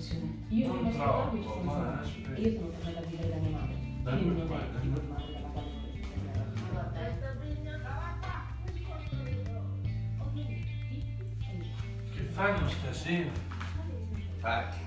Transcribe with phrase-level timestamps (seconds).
[0.00, 0.44] soluzione.
[0.48, 2.00] Io Non non troppo, ci sono ma stata.
[2.00, 2.40] aspetta.
[2.40, 3.74] Io sono tornata a vivere da mia madre.
[4.02, 4.88] Dammi Quindi non è dammi.
[4.88, 5.68] normale dalla quale
[12.12, 13.30] Che fanno stasera?
[14.40, 14.78] Pacchi.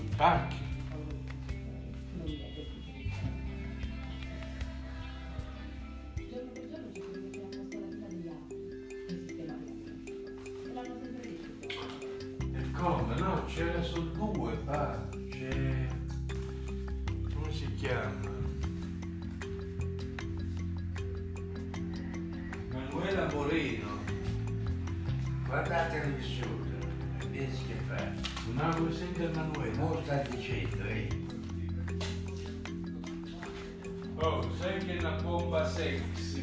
[0.00, 0.56] I pacchi.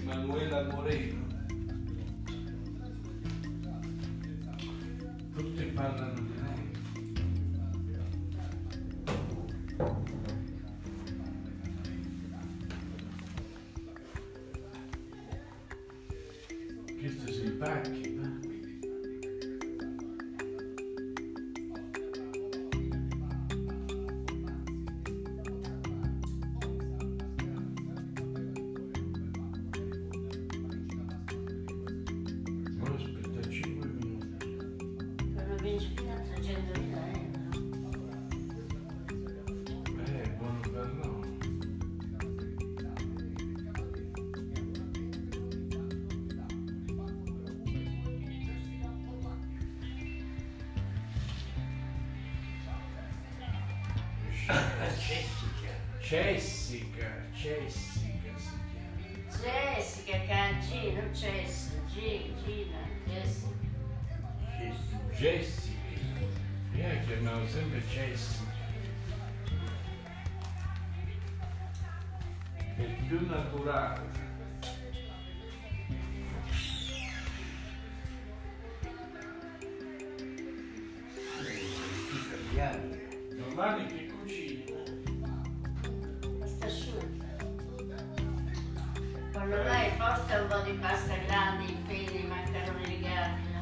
[0.06, 1.20] Manuela Moreno.
[82.51, 82.99] Bianca.
[83.35, 84.83] Domani che cucina?
[86.45, 87.25] Sta asciutta.
[89.31, 93.61] Quando vai porta un po' di pasta grande, i peli, i maccheroni rigati, no?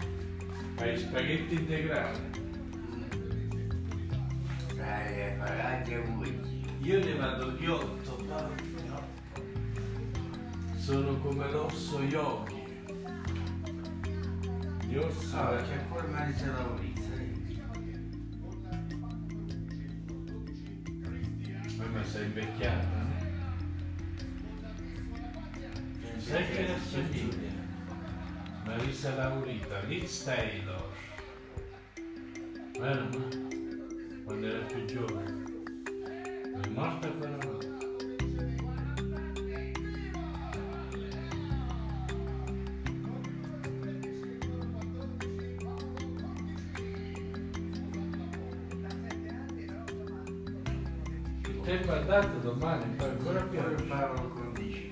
[0.75, 2.19] Fai spaghetti integrali.
[4.75, 6.67] Dai, a fare anche voi.
[6.81, 8.18] Io ne vado di otto,
[11.21, 12.57] come l'orso yogi.
[14.87, 17.01] Gli orsi Ah, c'è ancora Marisa Laurita.
[17.01, 17.27] eh.
[21.93, 23.07] Ma sei invecchiata, no?
[26.17, 27.51] Sai che la assomiglia?
[28.65, 30.87] Marisa Laurita, Liz Taylor.
[32.79, 33.09] Vero,
[51.69, 53.61] tempo è andato domani, poi ancora più.
[53.61, 54.91] Poi Paolo Condici.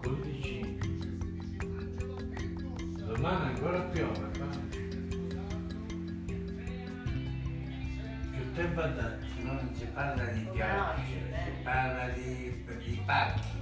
[0.00, 0.78] 15.
[3.06, 4.46] Domani ancora piove, va.
[8.30, 9.24] Che tempo ha dato?
[9.42, 13.60] Non si parla di piagge, si parla di, di pacchi.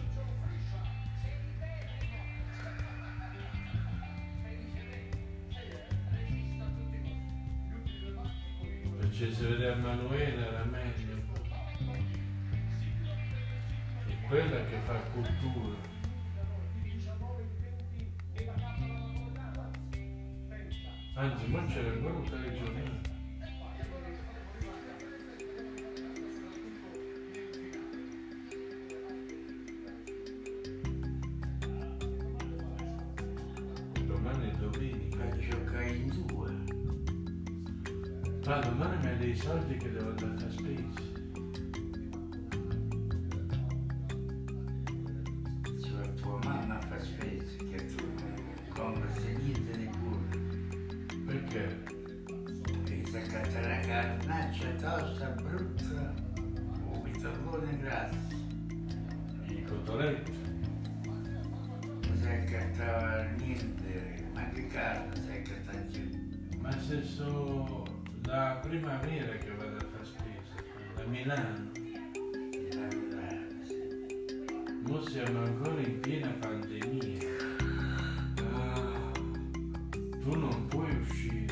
[9.01, 10.60] Facesse vedere a Manuela
[15.13, 15.77] cultura.
[21.15, 23.01] Anzi, ma c'era ancora un telegiornale.
[34.07, 35.25] Domani è domenica.
[35.25, 36.51] Per giocare in due.
[38.47, 41.10] Ma domani mi hai dei soldi che devo andare a fare
[80.31, 81.47] Tu non puoi uscire.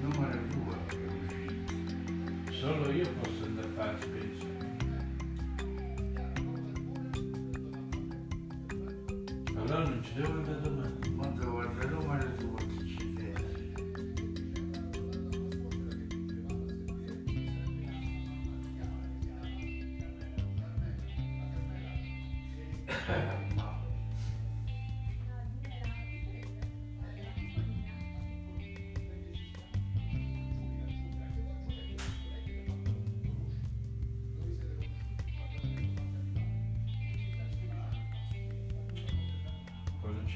[0.00, 2.52] numero due che è uscito.
[2.52, 4.46] Solo io posso andare a fare spesa.
[9.58, 10.73] Allora non ci devo andare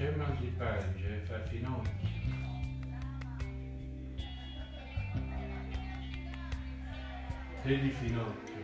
[0.08, 2.08] c'è mal di pancia fa finocchio.
[7.62, 8.56] Te di finocchio.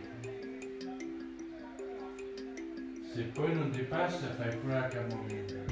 [3.13, 5.63] Se poi non ti passa fai pure la camomilla.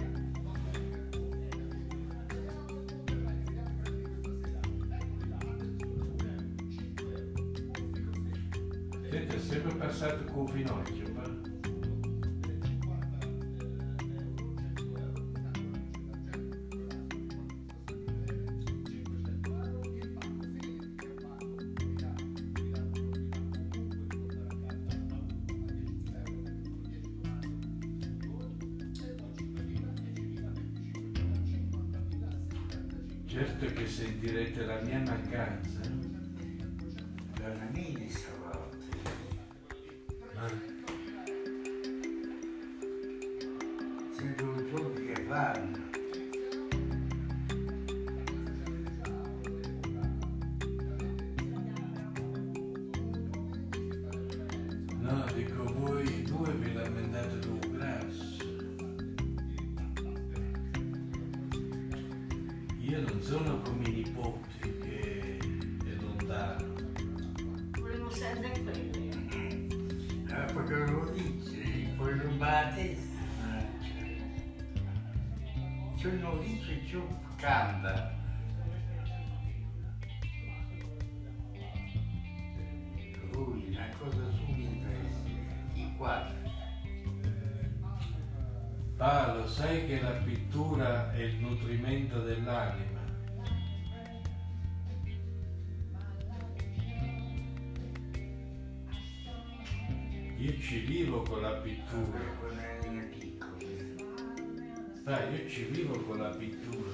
[9.10, 11.43] Senti, è sempre passato con finocchio, ma...
[55.04, 58.42] no, dico voi due vi lamentate di un grasso.
[62.80, 66.74] Io non sono come i nipoti che è lontano.
[67.78, 69.12] Volevo sempre quelli.
[70.28, 73.12] Eh, perché lo dici, poi non va a testa.
[75.98, 77.06] Se non dice più
[77.38, 78.13] canta.
[100.64, 102.20] Ci vivo con la pittura.
[103.10, 103.96] Piccoli.
[105.04, 106.90] Dai, io ci vivo con la pittura.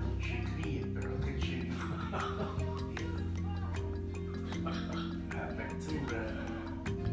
[0.00, 1.72] Non ci crede, però che ci
[5.30, 6.44] L'apertura.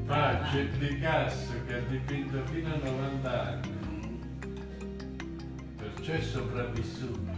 [0.06, 4.20] Pa, c'è Picasso che ha dipinto fino a 90 anni,
[5.78, 7.33] perciò è sopravvissuto.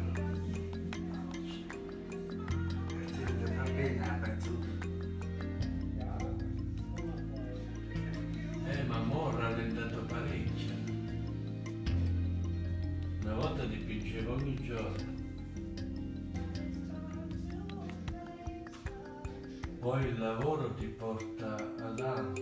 [20.65, 22.41] Lavoro ti porta avanti.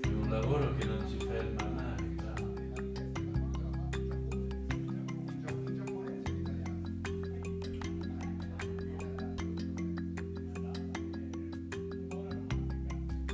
[0.00, 2.14] È un lavoro che non si ferma mai.
[2.16, 2.34] va.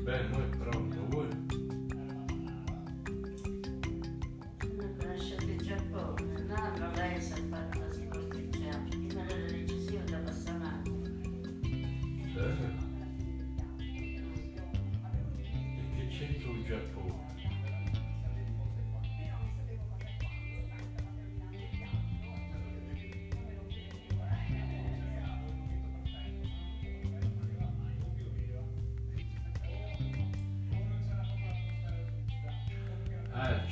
[0.00, 0.56] Beh, noi è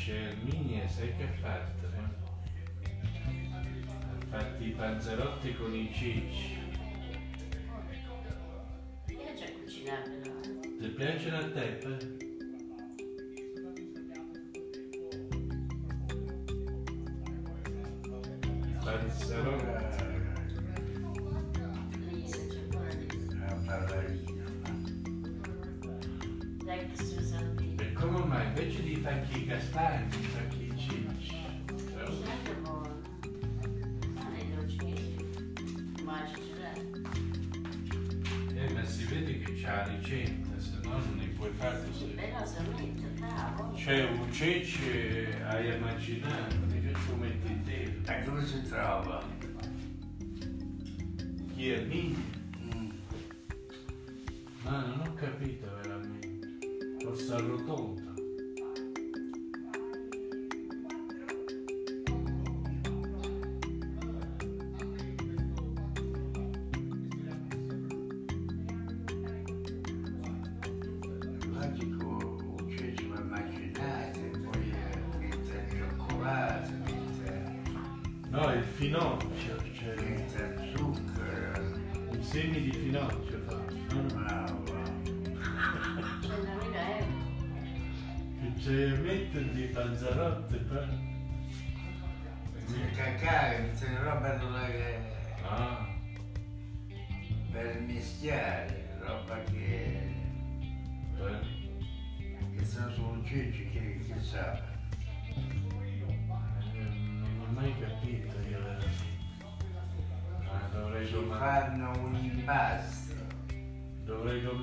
[0.02, 1.28] C'è Erminia, sai che eh?
[3.28, 6.58] Ha fatto i panzerotti con i cicci.
[9.04, 10.40] Piace a cucinare, no?
[10.78, 11.66] Ti piacciono a te?
[11.82, 11.96] Pe?
[18.82, 20.09] Panzerotti.
[28.60, 28.68] Non
[34.36, 34.84] è dolce.
[36.04, 36.76] Magici, dai.
[38.54, 42.14] Eh, ma si vede che c'ha la ricetta, se no non ne puoi fare così.
[43.76, 47.98] C'è un cece, hai immaginato, mica ci metti in te.
[48.12, 49.24] E dove si trova?
[51.54, 52.18] Chi è mio?
[52.74, 52.90] Mm.
[54.64, 56.58] Ma non ho capito veramente.
[57.02, 57.99] Forse arrotonda.
[78.40, 81.76] No, il finocchio, cioè il zucchero.
[82.10, 83.56] i semi di finocchio fa.
[83.92, 84.02] no?
[84.14, 84.64] Bravo.
[86.22, 87.18] 100.000 euro.
[88.40, 90.88] Che c'è mettere di panzerotte per...
[92.68, 94.98] Il cacao, mette roba della che...
[95.42, 95.86] Ah,
[97.52, 100.14] per mischiare, roba che,
[101.14, 101.46] per...
[102.56, 104.69] che sono solo cicci che, che sa.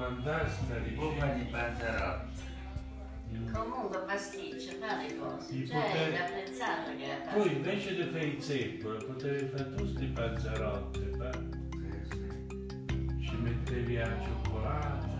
[0.07, 1.33] Uva ricetta.
[1.33, 2.35] di panzerotti.
[3.51, 5.47] Comunque pasticcio, tante cose.
[5.47, 9.75] Sì, Cioè, poter- è apprezzato che è Poi invece di fare il zeppo, potevi fare
[9.75, 11.31] tu sti panzerotti, beh.
[11.71, 13.25] Sì, sì.
[13.27, 15.15] Ci mettevi a cioccolato.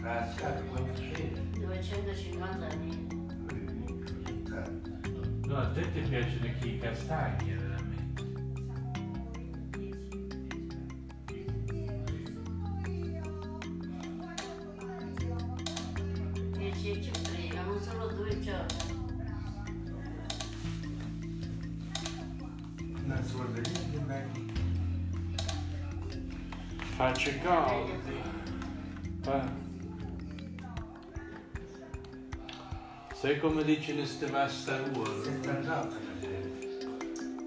[0.00, 1.28] Passato quanto c'è?
[1.58, 3.06] 250 anni.
[4.04, 4.90] Così tanto.
[5.48, 7.56] No, a te ti piacciono chi i castagni,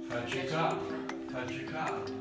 [0.09, 2.11] Facce calde, facce calde.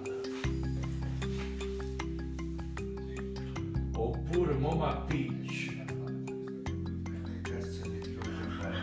[3.94, 5.74] Oppure Moma Peach.
[7.42, 8.78] Cazzo di cosa fare?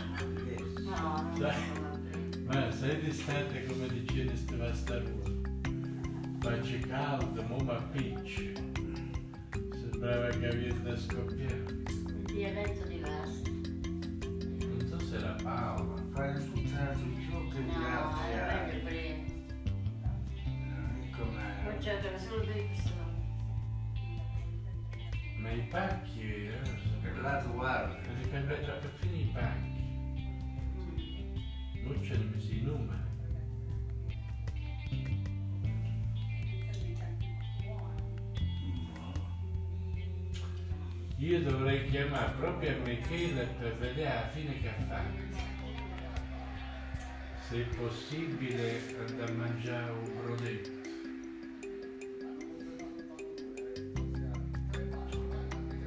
[0.82, 1.54] No, non Dai.
[1.72, 2.44] sono più.
[2.46, 5.40] Ma sei distante come dicevi ste vastaruole.
[6.40, 8.15] Facce calde, Moma Peach.
[10.06, 11.64] Sembrava che avevi da scoppiare.
[11.66, 13.42] Un dialetto diverso.
[13.50, 16.00] Non so se era Paola.
[16.12, 18.82] Fare sputtare sul gioco di No, altri è anni.
[18.84, 19.34] meglio prima.
[20.44, 21.78] Non è Poi come...
[21.80, 23.14] giocano solo due persone.
[25.38, 26.60] Ma i pacchi, eh,
[27.02, 27.96] Per lato guarda.
[41.84, 45.22] Chiamare proprio a Michele per vedere alla fine che ha fatto.
[47.48, 50.70] Se è possibile andare a mangiare un brodetto.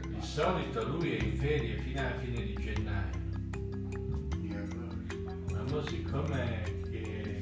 [0.08, 3.18] Di solito lui è in ferie fino alla fine di gennaio.
[5.52, 7.40] Ma mo siccome che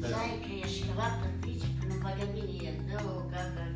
[0.00, 2.94] Sai che scavato anticipo, non a capire niente.
[2.96, 3.72] Oh, cacca,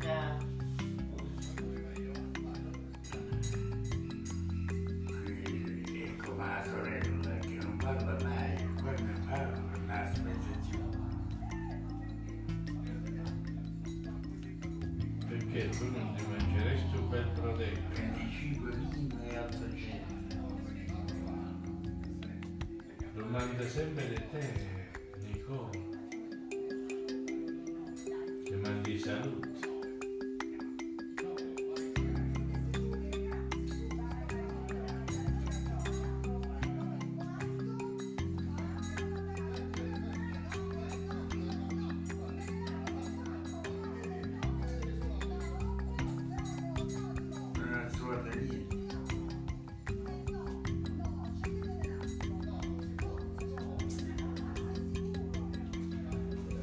[48.21, 48.67] guarda lì.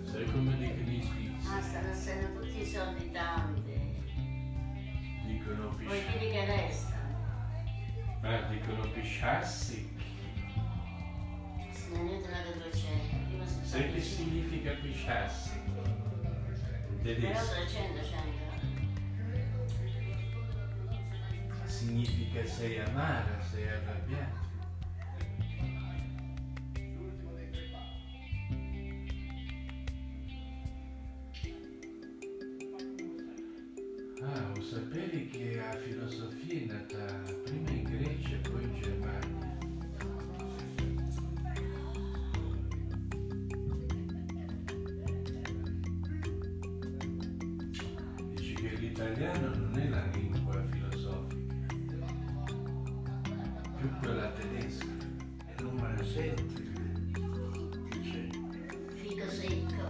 [0.05, 1.35] Sai come definisci?
[1.45, 3.77] Ah, stanno tutti i soldi tanti.
[5.27, 5.85] Dicono pisciassi.
[5.85, 6.97] Vuoi dire che restano?
[8.23, 9.97] Eh, dicono pisciassi.
[11.93, 12.67] Non io te la vedo.
[13.63, 15.59] Sai che significa pisciassi?
[15.59, 17.29] In tedesco.
[17.29, 18.28] Però 300 c'è.
[22.39, 24.47] perché sei amara, sei arrabbiata.
[34.21, 39.57] Ah, o sapevi che la filosofia è nata prima in Grecia e poi in Germania?
[48.35, 50.48] Dici che l'italiano non è la lingua.
[54.01, 54.87] quella tedesca,
[55.47, 56.45] è numero 7.
[57.91, 58.29] Dice.
[58.95, 59.87] Fico secco.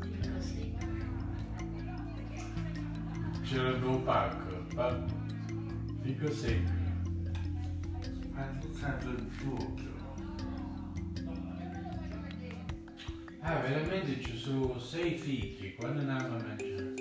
[0.00, 0.86] Fico secco.
[3.42, 5.14] C'era il buon pacco, pacco.
[6.02, 6.70] Fico secco.
[8.32, 9.88] Ma è stato il fuoco.
[13.42, 16.99] Ah, veramente ci sono sei fichi, quando andiamo a mangiare?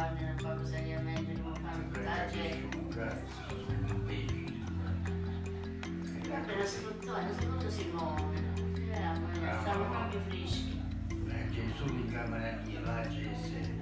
[0.00, 2.78] guardano un po' seriamente come fanno la gente.
[6.26, 8.52] Guarda lo sfruttone, secondo Simone,
[8.92, 9.26] eravamo,
[9.60, 10.78] stavamo proprio freschi.
[11.50, 13.79] Gesù in camera di Lace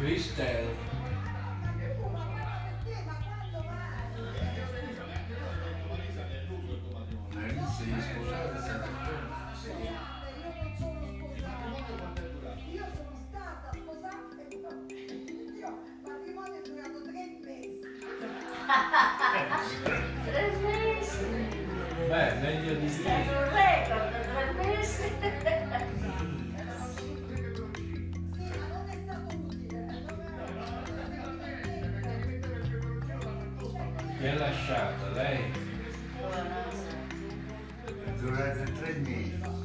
[0.00, 0.89] freestyle
[39.00, 39.59] me.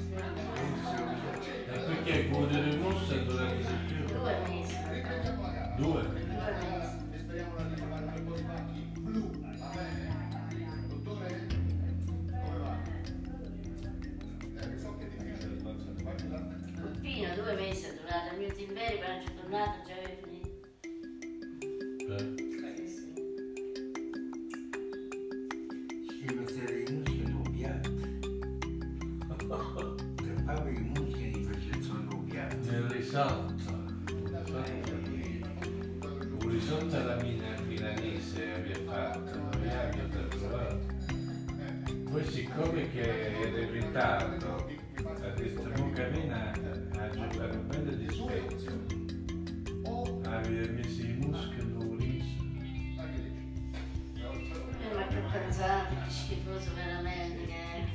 [55.54, 57.86] Ma che schifoso veramente che è.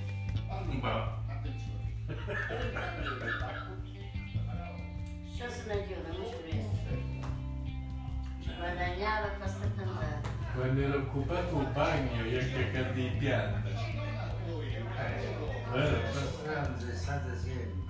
[0.80, 1.10] Ma
[5.36, 7.28] Ciò se ne chiude, non ci riesco.
[8.40, 10.28] Ci guadagnava questa cantata.
[10.54, 13.68] Quando era occupato il bagno, io che cadde in pianta.
[13.68, 13.72] eh,
[15.72, 17.89] Eh, la pranzo è stata sempre.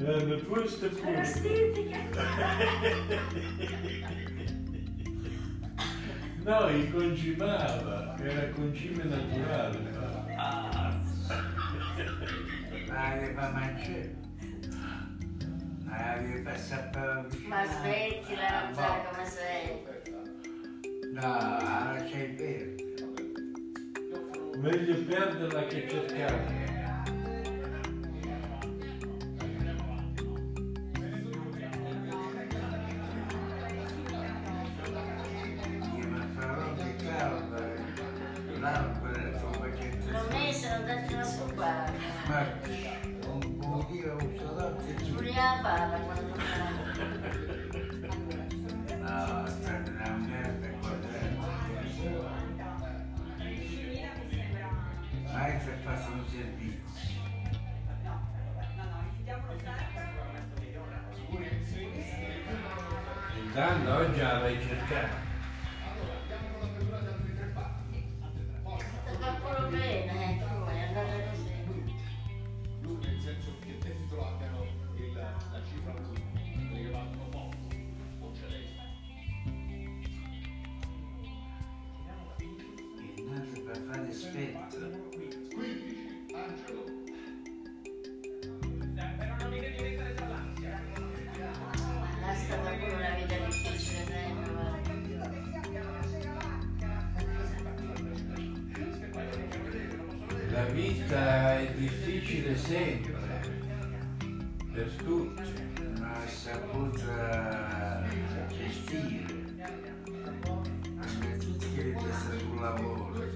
[0.00, 1.20] Eh, questo è Era pure.
[1.22, 1.98] estetica.
[6.44, 9.78] No, i concimava, era concime naturale.
[12.88, 14.16] Ma aveva mangiato.
[15.84, 16.98] Ma aveva passato
[17.48, 19.86] Ma smettila, non sai come sei.
[21.12, 22.84] No, ora c'è verde.
[24.58, 26.67] Meglio perderla che cercarla.
[55.38, 57.16] Per fare un servizio.
[63.44, 65.27] Intanto oggi la vai cercare.
[101.58, 103.40] È difficile sempre,
[104.72, 105.42] per tutti.
[105.98, 107.02] Ma ha saputo
[108.48, 109.36] gestire.
[111.00, 113.26] Perché tutti che resta sul lavoro,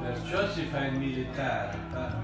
[0.00, 1.76] Perciò si fa il militare.
[1.90, 2.22] pa.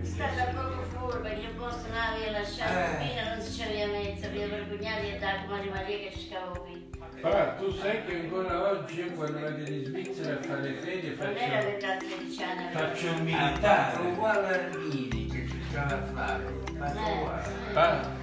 [0.00, 3.06] È stata proprio furba, che il posto non aveva lasciato Eh.
[3.08, 6.91] Pina, non si c'aveva mezzo, aveva vergognato di andare come Maria che ci scavo qui.
[7.20, 11.12] Però tu sai che ancora oggi io quando vado in Svizzera a fare le ferie
[11.12, 12.64] faccio, l'età di 13 anni.
[12.66, 14.06] aveva- faccio il Ha fatto militare.
[14.08, 16.44] uguale a Mini che ci stava a fare.
[16.78, 17.12] Fatto Eh.
[17.12, 18.20] uguale.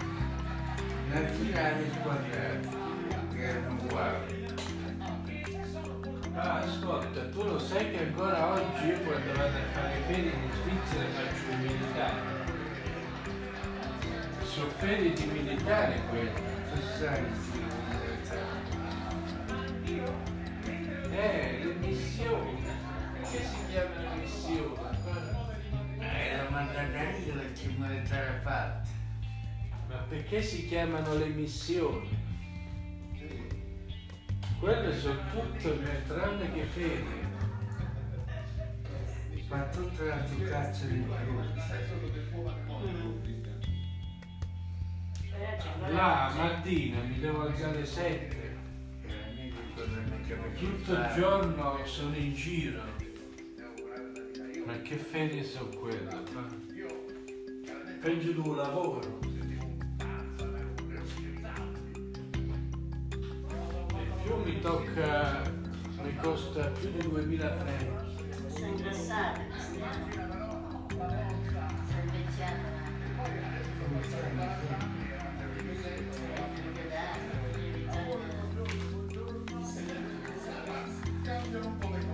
[1.10, 2.68] Fila di squadrati
[3.34, 4.38] che erano uguali.
[6.36, 10.52] Ah, ascolta, tu lo sai che ancora oggi io quando vado a fare ferie in
[10.62, 12.38] Svizzera faccio il militare.
[14.44, 16.32] Sono ferie di militare quelle.
[16.34, 17.24] Tu sai,
[21.22, 22.64] Eh, le missioni.
[23.14, 24.88] Perché si chiamano missioni?
[26.00, 27.44] era mandata io la
[27.78, 28.88] militare fatta.
[29.90, 32.18] Ma perché si chiamano le missioni?
[34.60, 37.28] Quelle sono tutte tranne che ferie.
[39.50, 41.14] Ma tutta la tua cazzo di più.
[45.80, 47.86] Quella- Là, mattina mi devo alzare alle
[50.58, 52.82] Tutto il giorno sono in giro.
[54.66, 56.24] Ma che ferie sono quelle?
[58.02, 59.20] Peggio di un lavoro.
[63.96, 65.42] E più mi tocca,
[66.02, 68.18] mi costa più di 2000 franchi.
[68.48, 70.88] Sei ingrassata, Cristiano.
[71.88, 72.80] Sei invecchiata.
[81.58, 82.09] Un po'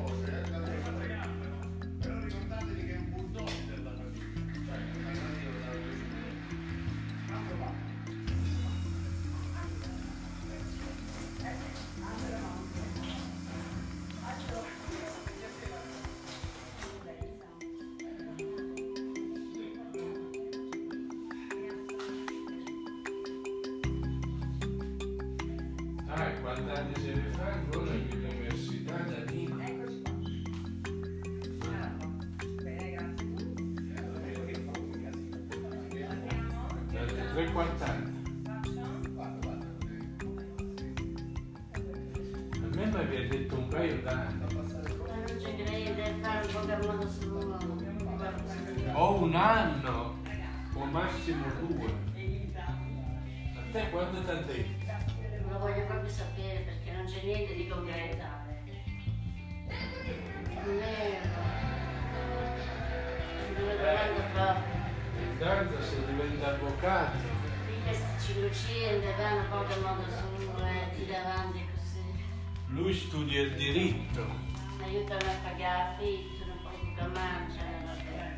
[71.74, 72.04] così.
[72.68, 74.26] lui studia il diritto.
[74.84, 78.36] Aiutano a pagare affitto, un po' che mangiano, vabbè.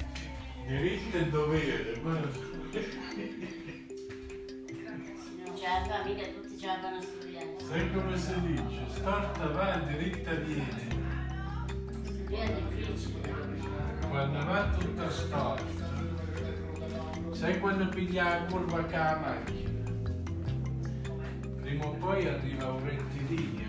[0.68, 2.00] Diritto e dovere.
[2.04, 2.32] ma- non
[5.56, 7.56] ce la fa, mica tutti ce la fanno studiare.
[7.68, 8.86] Sai come si dice?
[8.90, 11.06] Storta va, dritta viene.
[12.04, 13.36] Studiare è difficile.
[14.10, 15.87] Quando va tutta storta.
[17.38, 19.92] Sai quando piglia la curva con la macchina?
[21.62, 23.68] Prima o poi arriva un rettilineo.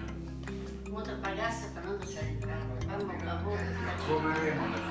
[0.88, 2.86] Molto pagasse per non essere entrato.
[2.86, 3.58] Mamma lavoro,
[4.06, 4.82] Come le mosche.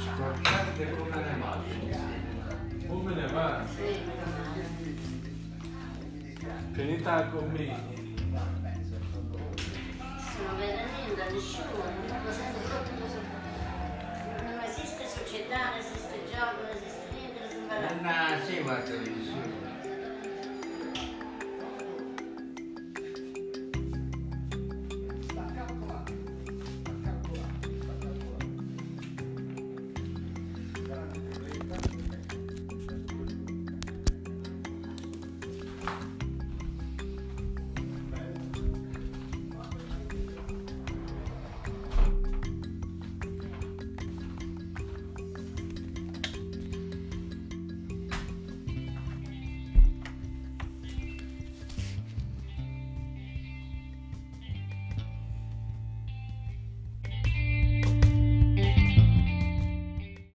[0.00, 2.86] Scortate come le mosche.
[2.86, 3.66] Come ne va?
[3.66, 4.00] Sì,
[6.72, 7.24] Finita la
[10.46, 11.66] non vede niente da nessuno,
[12.08, 13.35] non lo sente proprio.
[15.36, 17.88] Non esiste società, non esiste gioco, non esiste niente, non si farà.
[18.00, 19.55] No, sì, ma.